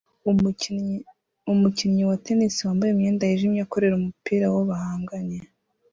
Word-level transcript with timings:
Umukinnyi 1.51 2.03
wa 2.09 2.17
tennis 2.25 2.55
wambaye 2.67 2.89
imyenda 2.91 3.23
yijimye 3.29 3.61
akorera 3.65 3.93
umupira 3.97 4.45
uwo 4.49 4.61
bahanganye 4.69 5.37